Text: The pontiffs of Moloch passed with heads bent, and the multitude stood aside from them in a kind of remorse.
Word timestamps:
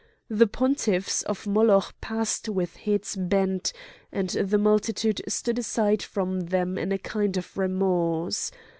The 0.31 0.47
pontiffs 0.47 1.21
of 1.21 1.45
Moloch 1.45 1.93
passed 2.01 2.49
with 2.49 2.75
heads 2.77 3.15
bent, 3.15 3.71
and 4.11 4.31
the 4.31 4.57
multitude 4.57 5.21
stood 5.27 5.59
aside 5.59 6.01
from 6.01 6.39
them 6.47 6.75
in 6.75 6.91
a 6.91 6.97
kind 6.97 7.37
of 7.37 7.55
remorse. 7.55 8.49